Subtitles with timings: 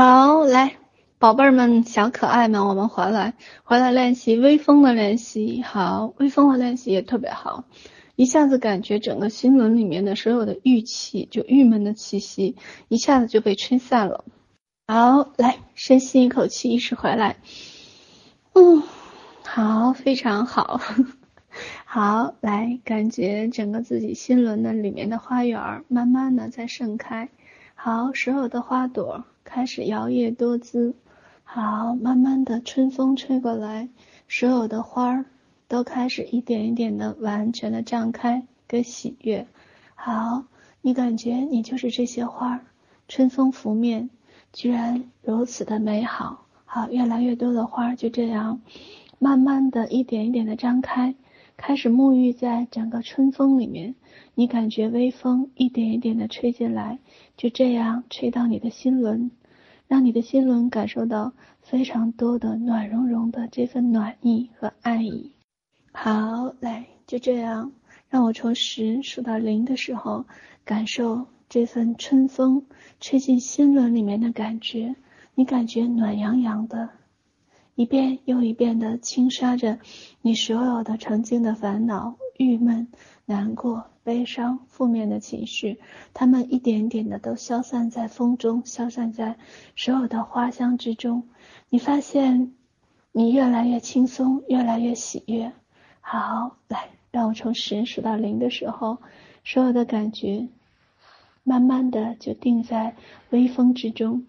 [0.00, 0.76] 好，来，
[1.18, 3.34] 宝贝儿们、小可爱们，我们回来，
[3.64, 5.60] 回来练习微风的练习。
[5.60, 7.64] 好，微风的练习也特别好，
[8.14, 12.54] 一下子感觉整个心轮里面的所有的郁气，就郁闷的气息，
[12.86, 14.24] 一下子就被吹散了。
[14.86, 17.34] 好，来，深吸一口气，意识回来。
[18.52, 18.84] 嗯，
[19.42, 20.80] 好，非常好。
[21.84, 27.30] 好，来，感觉整个自己心轮的里面的花园，慢慢的在盛开。
[27.80, 30.96] 好，所有的花朵开始摇曳多姿。
[31.44, 33.88] 好，慢慢的春风吹过来，
[34.28, 35.26] 所有的花儿
[35.68, 39.46] 都开始一点一点的完全的绽开跟喜悦。
[39.94, 40.42] 好，
[40.82, 42.60] 你感觉你就是这些花儿，
[43.06, 44.10] 春风拂面，
[44.52, 46.46] 居然如此的美好。
[46.64, 48.60] 好，越来越多的花儿就这样，
[49.20, 51.14] 慢慢的一点一点的张开。
[51.58, 53.96] 开始沐浴在整个春风里面，
[54.36, 57.00] 你感觉微风一点一点的吹进来，
[57.36, 59.32] 就这样吹到你的心轮，
[59.88, 65.32] 让你的心轮感受到非常多的暖融融的这份暖意和爱意。
[65.92, 67.72] 好，来，就这样，
[68.08, 70.24] 让我从十数到零的时候，
[70.64, 72.64] 感受这份春风
[73.00, 74.94] 吹进心轮里面的感觉，
[75.34, 76.88] 你感觉暖洋洋的。
[77.78, 79.78] 一遍又一遍的轻刷着
[80.20, 82.88] 你所有的曾经的烦恼、郁闷、
[83.24, 85.78] 难过、悲伤、负面的情绪，
[86.12, 89.38] 它们一点点的都消散在风中，消散在
[89.76, 91.28] 所有的花香之中。
[91.68, 92.52] 你发现
[93.12, 95.52] 你越来越轻松，越来越喜悦。
[96.00, 98.98] 好，来，让我从十数到零的时候，
[99.44, 100.48] 所有的感觉
[101.44, 102.96] 慢慢的就定在
[103.30, 104.26] 微风之中。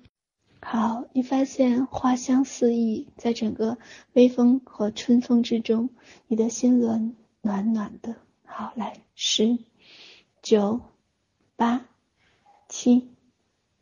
[0.61, 3.77] 好，你发现花香四溢，在整个
[4.13, 5.89] 微风和春风之中，
[6.27, 8.17] 你的心轮暖暖的。
[8.45, 9.57] 好，来，十、
[10.41, 10.81] 九、
[11.55, 11.85] 八、
[12.67, 13.09] 七、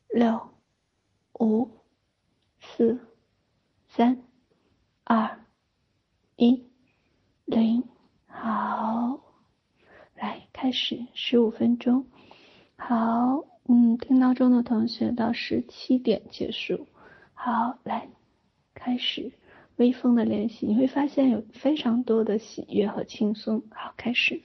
[0.07, 0.49] 六、
[1.39, 1.69] 五、
[2.59, 2.99] 四、
[3.87, 4.21] 三、
[5.03, 5.39] 二、
[6.35, 6.63] 一、
[7.45, 7.83] 零。
[8.27, 9.19] 好，
[10.15, 12.05] 来，开始十五分钟。
[12.77, 13.43] 好。
[13.69, 16.87] 嗯，听闹钟的同学到十七点结束。
[17.33, 18.07] 好，来，
[18.73, 19.33] 开始
[19.75, 23.63] 微风的练习，你会发现有非常多的喜悦和轻松。
[23.71, 24.41] 好，开始。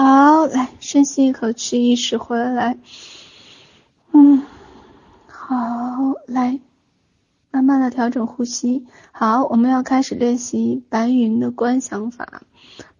[0.00, 2.78] 好，来深吸一口气，意识回来。
[4.12, 4.44] 嗯，
[5.26, 5.56] 好，
[6.28, 6.60] 来，
[7.50, 8.86] 慢慢的调整呼吸。
[9.10, 12.44] 好，我们要开始练习白云的观想法。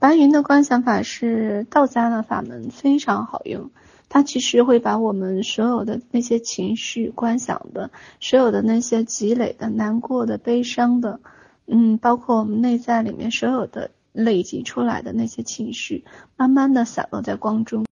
[0.01, 3.71] 白云的观想法是道家的法门，非常好用。
[4.09, 11.21] 它其实会把我们所有的那些情绪观想的，所有的那些积累的、难过的、悲伤的，
[11.69, 13.93] 嗯，包括我们内在里面所有的。
[14.13, 16.05] 累积出来的那些情绪，
[16.37, 17.87] 慢慢的散落在光中。